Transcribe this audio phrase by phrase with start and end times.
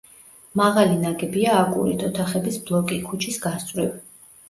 [0.61, 3.97] მაღალი ნაგებია აგურით, ოთახების ბლოკი, ქუჩის გასწვრივ.